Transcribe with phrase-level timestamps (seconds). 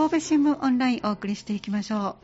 [0.00, 2.16] 神戸新聞オンラインお送りしていきましょ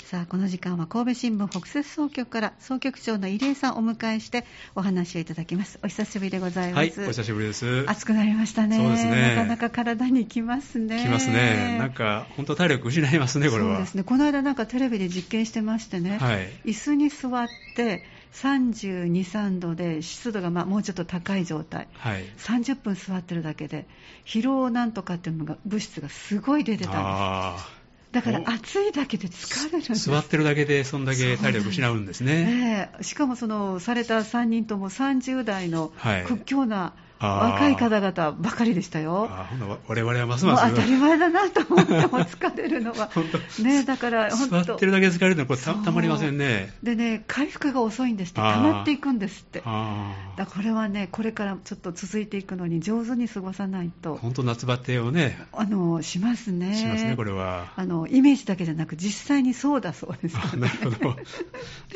[0.00, 0.02] う。
[0.06, 5.78] さあ、この時間は神戸新聞北摂総局から総局長の入江さんをお迎えしてお話をいただきます。
[5.84, 7.00] お久しぶりでございます。
[7.00, 7.84] はい、お久しぶりです。
[7.86, 8.78] 暑くなりましたね。
[8.78, 9.34] そうですね。
[9.36, 11.02] なかなか体にきますね。
[11.02, 11.76] きますね。
[11.78, 13.74] なんか、本当体力失いますね、これは。
[13.74, 14.04] そうですね。
[14.04, 23.86] この間なんかテレビで実験してましてね、はい、椅子に座って、32、3度で湿度がまあもうちょっと高い状態、はい、30分座ってるだけで
[24.24, 27.78] 疲労なんとかっていうのが物質がすごい出てたんです。
[28.10, 30.10] だから暑いだけで疲れるんです。
[30.10, 33.00] 座ってるだけでそんだけ体力失うんですね、え。
[33.00, 35.92] ー、しかもそのされた3人とも30代の
[36.26, 39.28] 屈強な、はい若い方々ばかりでしたよ。
[39.30, 39.48] あ
[39.88, 43.10] 我々はますます当たり前だなと思っても疲れるのは。
[43.60, 46.72] ね、だから本当座ってるだけ疲れるのはこれたたまりませんね。
[46.82, 49.62] でね、回復が遅いんですって、溜まっていくんですって。
[49.62, 54.16] だこれはね、これからちょっと続いていくのに上手に過ごさないと。
[54.16, 55.38] 本当夏バテをね。
[55.52, 56.74] あの、しますね。
[56.76, 57.72] しますね、これは。
[57.74, 61.16] あの、イメージだけじゃなく、実際にそうだそうです、ね、なるほど。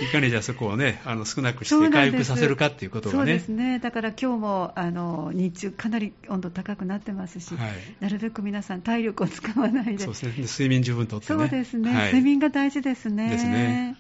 [0.01, 3.19] いかにじゃあそこをね、あの少なくして回復させるかっていうことがね。
[3.19, 3.79] そうですね。
[3.79, 10.05] だから今日も、あの、日中かなり温度高くなってますし、はい、なるべく皆さん体力を使わないで。
[10.05, 10.33] そうですね。
[10.39, 11.39] 睡眠十分とってね。
[11.39, 11.95] そうですね。
[11.95, 13.31] はい、睡眠が大事ですね。
[13.31, 13.97] ですね。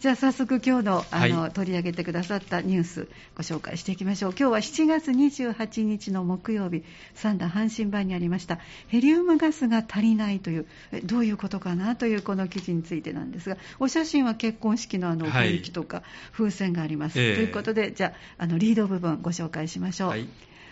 [0.00, 10.66] じゃあ早速今日のあの、はい、取り上げてくださったニュースご紹介していきましょう今日は7月28日の木曜日三田阪神版にありましたヘリウムガスが足りないという
[11.04, 20.26] どういうことかなというこの記事についてなんですがお写真は結婚式のあの雰囲気とか風船があります、はい、ということでじゃああのリード部分ご紹介しましょう、はい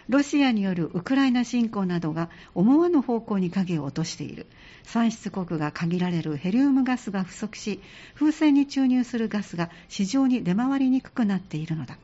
[0.09, 4.47] ロシアによるウクライナ侵攻などが思わぬ方向に影を落としている。
[4.85, 7.81] 産出国が限られるヘリウムガスが不足し
[8.15, 11.99] 風船に注入するガスが市場に出回りにくくなっているのだ。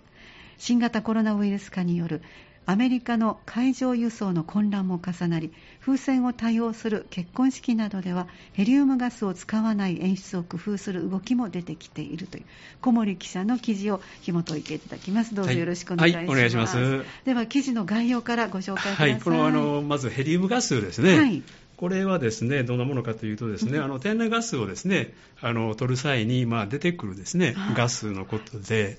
[0.58, 2.20] 新型コロナウイルス化による
[2.66, 12.44] アメリカの海上輸送の混乱も重なり風船を多用する結婚式などではヘリウムガスを使わない演出を工夫する動きも出てきているという
[12.80, 15.34] 小森記者の記事を紐解いていただきます。
[15.34, 16.26] どうぞよろしくお願いします、はい。
[16.26, 17.04] はい、お願いします。
[17.24, 21.42] では記事の概要からご紹介ください、はい、このあのまずヘリウムガスですね、はい。
[21.76, 28.98] これはですねどんなものかというとですね、あの天然ガスをですねあの取る際にまあ出てくるですねガスのことで。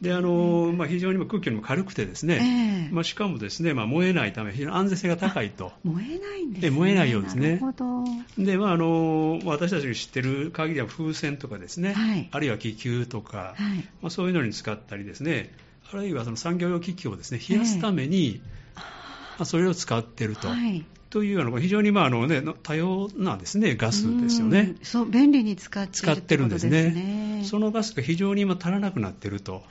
[0.00, 5.72] であのまあ、非常に空気よりも軽くてですね、えー、まあ、しかもですね、まあ、燃えないため非常に安全性が高いと。
[5.84, 6.70] 燃えないんですね。
[6.70, 7.60] 燃えないようですね。
[8.38, 15.52] で、まあ、あの私たちが知ってる限りは風船とかですね、はい、あるいは気球とか、はい、まあ、そういうのに使ったりですね。
[15.92, 18.40] あるいはその産業用機器をですね冷やすために、
[18.74, 18.84] えー、ま
[19.40, 24.76] あ、それを使っていると、はい、というような、非常にまああの、ね、多様なです、ね、ガスですよね。
[24.82, 27.42] そう便利に使って使ってるんですね。
[27.44, 29.62] そのガスが非常に今足らなくなっていると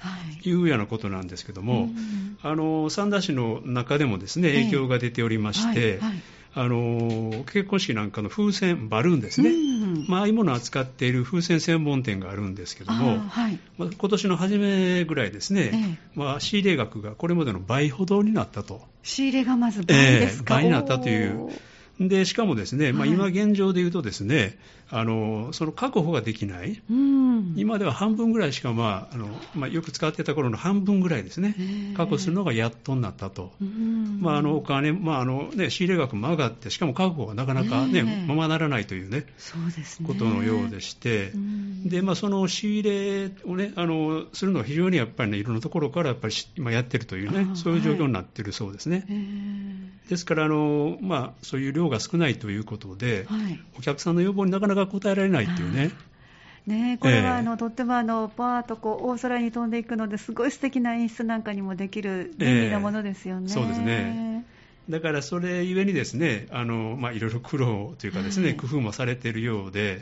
[0.43, 0.51] い。
[0.51, 1.89] うようなことなんですけども、はい、
[2.43, 6.21] あの三田市の中でもですね影響が出ておりまして、えーはいはい
[6.61, 10.05] あの結婚式なんかの風船、バルーンですね、うん。
[10.09, 13.57] まああいうものを扱っている風船専門店があるんですけども、はい。
[13.77, 18.81] まあ、今年の初めぐらいですね、ええ、まあ、仕入れ額がこれまでの倍ほどになったと。
[19.03, 21.49] 仕入れがまず倍ですか、えー、倍になったという
[21.99, 24.57] でしかもですね、まあ、今現状で言うとですね、
[24.89, 31.55] あのその確保ができない、うん、今では半分ぐらいしか、まああのまあ、よく使ってた頃の半分ぐらいですね、
[31.97, 40.07] 確保するのがやっとになったと、まあ、あのお金、まああのね、仕入れ額も上がって、しかも確保がなかなかね、ままならないというね、そうですね。
[40.07, 41.33] ことのようでして、
[41.85, 49.05] でまあ、その仕入れをね、あのするのは非常にやっぱりね、いろんなところからやっぱり今やってるというね、そういう状況になってるそうですね。
[50.09, 55.91] ですからあの、まあ、そういう量が少ないということで、はい、お客さんの要望になかなか応えられないっていうね。
[56.67, 63.47] ね、これはあの、えー、とってもあのパーッとこう大空に飛んでいくのですごい素敵な演出なんかにもできる便利なものですよね。
[63.49, 64.45] えー、そうですね。
[64.89, 70.01] だからそれゆえにですねあの、まあ、いろいろ苦労というかですね、はい、工夫もされているようで、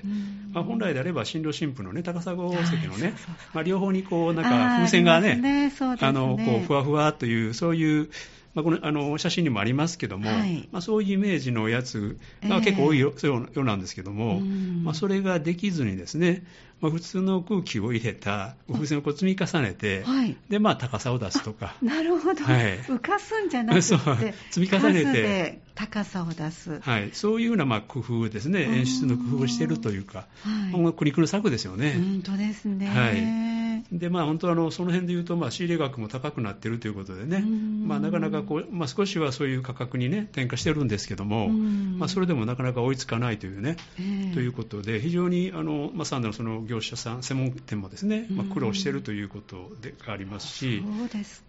[0.53, 2.41] まあ、本来であれば新郎新婦のね高砂石
[2.87, 3.13] のね、
[3.53, 5.67] まあ、両方にこうなんか風船がね、ね。
[5.67, 8.09] ね、あのこうふわふわというそういう
[8.57, 16.43] まあ、このあの写真にもありますけども、はい、まあ、そういうイメージのやつが結構多いよ,、うようなんですけども、まあ、それができずにですね、
[16.81, 21.75] まあ、普通の空気を入れた風船をこう積み重ねて、はい、でまあ、高さを出すとか。
[21.83, 25.67] なるほど、はい、浮かすんじゃなくて積み重ねて。
[25.75, 28.63] 高さを出す、はい、そういうようなまあ工夫ですね。
[28.63, 30.81] 演出の工夫をしているというか、はい。
[30.81, 31.93] まあ、苦肉の策ですよね。
[31.93, 33.56] 本当ですね、はい
[33.91, 50.83] でまあ、本当あのその辺でいうと、まあ、仕入れ額も高くなっているということでね、まあ、なかなかこう、まあ、少しはそういう価格に、ね、転嫁してるんですけども、まあ、それでもなかなか追いつかないというね、えー、ということで、非常にあの、まあ、サンダのその業者さん、専門店もですね、まあ、苦労しているということでありますし、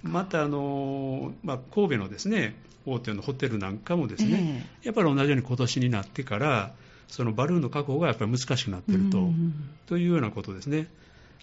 [0.02, 2.55] またあの、まあ、神戸のですね
[2.87, 6.73] 大手のホテルなんかもですね、えー、やっぱり同じように今年になってから、
[7.08, 9.31] そのバルーンの確保がやっぱり難しくなっていると,、
[9.87, 10.88] というようなことですね。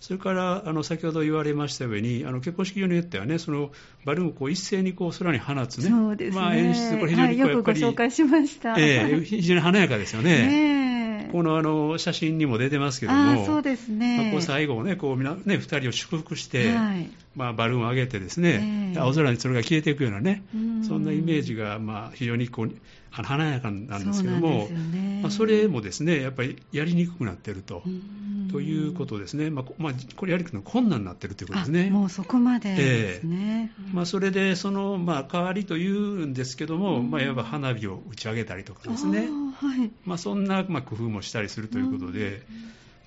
[0.01, 3.71] それからあの先ほど言われましたように、あの結婚式場によってはね、その
[4.05, 8.75] バルーンをこう一斉にこう空に放つね、そうですねまあ、演出、これ非常にこうやっぱり、はい、よくご紹介しました。
[8.77, 10.47] ええ非常に華やかですよね。
[10.47, 14.17] ねえこのあの写真にも出てますけども、あそうですね。
[14.23, 22.71] まあ、こう最後ね、こうみんなね、2人を祝福して、はいまあ、バルーンを上げてですね、ええ青空にそれが消えていくようなね、うんそんなイメージが、まあ、非常にこう
[23.09, 27.81] 華やかなんですけどもですよねまあ、それもですねやっぱりやりにくくなっていると。
[27.85, 28.25] うん
[28.55, 31.87] ということですね、まあこまあ、これやりにくくの困難になっているということですね。
[31.89, 33.73] あもうそこまでですね。
[33.91, 39.91] まあ、それで、その、まあ、代わりというんですけども、まあ、いわば花火を打ち上げたりとかですね、はい。
[40.05, 42.43] まあ、そんな、まあ、工夫もしたりするということで、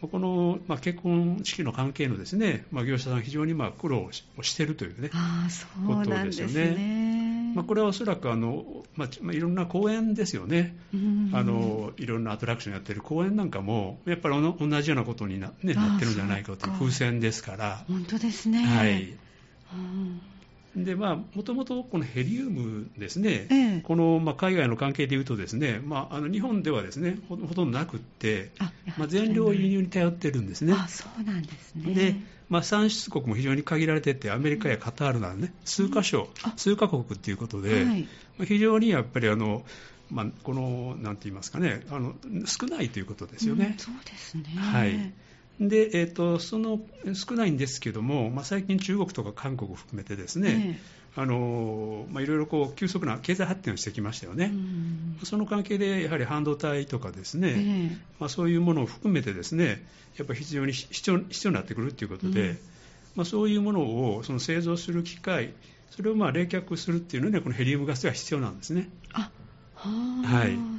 [0.03, 7.18] この、まあ、結婚式の関係のですね、まあ、業者さん、非常にまあ苦労をしているというね、ああ、そうなんですことですね。
[7.55, 11.31] まあ、これはおそらくあの、まあいろんな公園ですよね、うん。
[11.33, 17.85] あのいろんなアトラクションやってる公園なんかも、やっぱり同じようなことにな,、ね、なってるんじゃないかという風船ですから。
[17.89, 18.65] 本当ですね。
[18.65, 19.15] はい。
[19.75, 20.21] うん
[20.85, 30.75] でまあ、もともとこのヘリウムですね、ええこの、まあ、海外の関係でいうとですね、まあ、あの日本ではですねほほとんどなくって、あまあ、全量輸入に頼ってるんですね。
[30.75, 31.95] あ、そうなんですね。
[31.95, 32.17] で、
[32.49, 38.09] まあ、産出国も非常に限られてて、アメリカやカタールなどね、数カ所、あ数カ国っていうことで、はい
[38.39, 39.65] まあ非常にやっぱりあの、
[40.11, 42.15] まあ、この、なんて言いますかね、あの
[42.47, 43.67] 少ないということですよね。
[43.73, 44.45] うんそうですね。
[44.57, 45.13] はい
[45.61, 46.81] で、えーと、その
[47.15, 50.79] 少ないんですけども、まあ、最近、中国とか韓国を含めてですね、
[51.17, 54.53] あのまあ、いろいろこう急速な経済発展をしてきましたよね。
[54.55, 55.19] うん。
[55.25, 57.97] その関係で、やはり半導体とかですね、ええ。
[58.21, 59.85] まあ、そういうものを含めてですね、
[60.17, 62.59] やっぱり非常に必要必要になってくるということで、うん。
[63.17, 63.81] まあ、そういうもの
[64.15, 65.55] をその製造する機械、
[65.91, 68.89] それをまあ冷却するっていうのには、このヘリウムガスが必要なんですね。
[69.13, 69.33] あ、
[69.75, 70.78] はい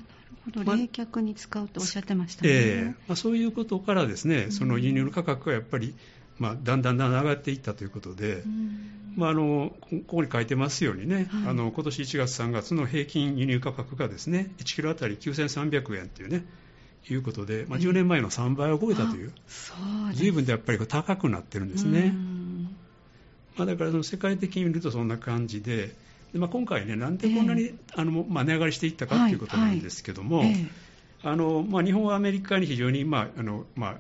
[0.58, 0.72] ほど。
[0.72, 2.50] ま冷却に使うとおっしゃってましたね。
[2.52, 5.96] ええまあ、そういうことからですね、その輸入の価格がやっぱり、
[6.38, 16.46] まあ、だんだんだんだん上がっていったということで、うんまあ、あのこここに書いてますようにね、はいあの今年1月、3月の平均輸入価格がですね1キロあたり9300円というね、
[17.10, 19.74] いうことで、まあ、10年前の3倍を超えたという、そ
[20.06, 22.14] うです随分とやっぱり高くなってるんですね。
[22.16, 22.76] うん
[23.58, 25.96] まあ、だからその世界的に見るとそんな感じで、で
[26.34, 30.90] まあ、今回ね、なんでこんなに、えあのまあ、値上がりしていったかということなんですけども、ええ
[31.24, 33.98] あのまあ、日本はアメリカに非常に、まああのまあ、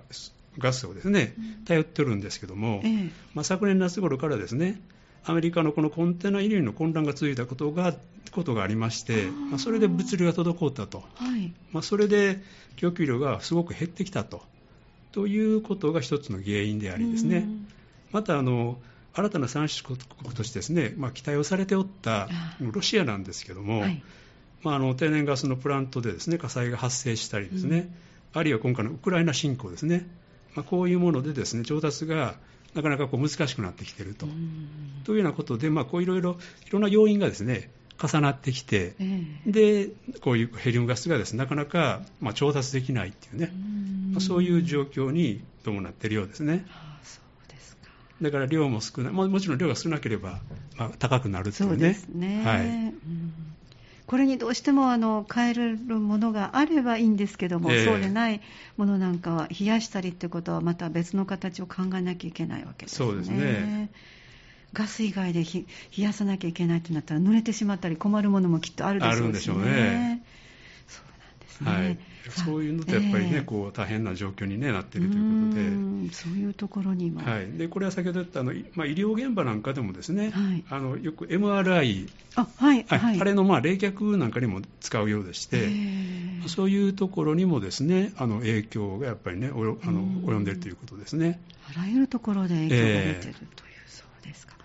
[0.58, 1.34] ガスをですね
[1.66, 3.10] 頼ってるんですけども、ええ。
[3.34, 4.82] まあ、昨年夏頃からですね
[5.26, 7.94] アメリカのこのコンテナ輸入の混乱が続いたことが
[8.32, 11.52] ことがありまして、まあ、それで物流が滞ったと、はい。
[11.72, 12.42] まあ、それで
[12.76, 14.44] 供給量がすごく減ってきたと。
[15.12, 17.68] ということが一つの原因でありですね、うん。
[18.12, 18.78] またあの
[19.20, 19.98] 新たな産出国
[20.34, 22.30] としてですね、まあ、期待をされておったあ
[22.60, 24.02] ロシアなんですけども、はい。
[24.62, 27.94] まあ、あの天然ガスのプラントでですね火災が発生したりですね、
[28.34, 30.08] あるいは今回のウクライナ侵攻ですね、
[30.56, 32.36] まあ、こういうものでですね調達が
[32.76, 34.26] なかなかこう難しくなってきていると。
[34.26, 34.70] うん
[35.06, 36.38] というようなことで、まあ、こういろいろ
[36.68, 37.72] いろんな要因がですね
[38.02, 39.90] 重なってきて、ええで
[40.22, 43.52] こういうヘリウムガスがですねなかなか、まあ、調達できないっていうね、
[44.12, 46.66] まあそういう状況に伴っているようですね。
[48.22, 50.40] だから量も少ない、ももちろん量が少なければ、
[50.78, 51.78] まあ、高くなるっていそううね。
[51.78, 52.44] ですね。
[52.46, 52.94] はいうん
[54.10, 58.42] これにどうしてもあの変えるものがあればいいんですけども、ええそうでない
[58.76, 63.08] ものなんかは冷やしたりってことはまた別の形を考えなきゃいけないわけですね。
[63.08, 63.92] そうですね
[64.74, 70.24] ガス以外でひ冷やさなきゃいけないってなったら濡れてしまったり困るものもきっとあるでしょうし、ね、あるんでしょうね
[70.88, 71.72] そうなんですね。
[71.72, 71.98] はい、
[72.30, 75.68] そういうのとやっぱりね、ええこう大変な状況に、ね、なっているということで。
[75.68, 85.70] うんそういうところにも、はい、でこれは先ほど言ったあの、いまあ、医療現場なんかでもですね、はいあのよく MRI、あはいはいはいあれのまあ冷却なんかにも使うようでして、え
[86.46, 91.40] えそういうところにもですねあの影響がやっぱりねおよあのうん及んでいるということですね。
[91.70, 93.34] あらゆるところで影響が出てるという、
[93.88, 94.56] そうですか。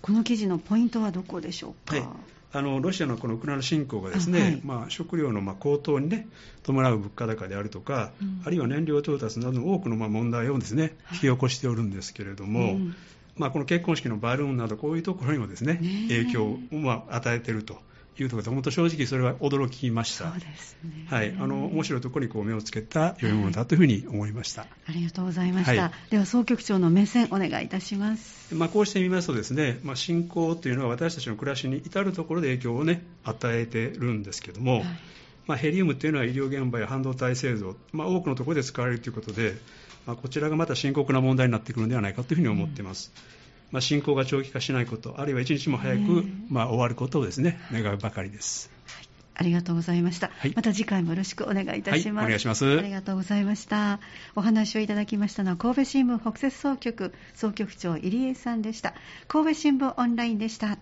[0.00, 1.96] この記事のポイントはどこでしょうか？
[1.96, 2.06] はい
[2.54, 4.60] あのロシアのこのウクライナ侵攻がですね、あはい。
[4.62, 6.28] まあ、食料のまあ高騰に、ね、
[6.62, 8.42] 伴う物価高であるとか、うん。
[8.44, 12.94] あるいは燃料調達などの多くのまあ問題をですね引き起こしておるんですけれども、うん。
[13.36, 16.24] まあ、この結婚式のバルーンなどこういうところにもですねねえ。
[16.24, 17.78] 影響をまあ与えていると
[18.18, 20.30] いうところで本当正直それは驚きました。
[20.30, 21.06] そうですね。
[21.08, 24.62] はい、あの面白いところにこう目をつけた良いものだというふうに思いました。
[24.62, 25.82] ありがとうございました。
[25.82, 28.54] はいでは総局長の目線お願いいたします。
[28.54, 34.84] まあ、こうしてみますとですね、まあ、信仰というのは私たちの暮らしに至るところで影響を、ね、与えてるんですけども、はい
[35.46, 39.54] まあ、ヘリウムというのは医療現場や半導体製造、まあ、多くのところで使われるということで、
[40.06, 43.12] まあ、こちらがまた深刻な問題になってくるのではないかというふうに思っています。
[43.72, 48.70] まあ、進行が長期化しないこと、あるいは一日も早く、まあ、終わることをですね願うばかりです。
[49.34, 52.78] ありがとうございました、はい、また次回もよろしくお願いいたします、はい、お願いします。
[52.78, 53.98] ありがとうございました。
[54.36, 58.94] お話をいただきましたのは神戸新聞北摂総局総局長入江さんでした。
[59.28, 60.76] 神戸新聞オンラインでした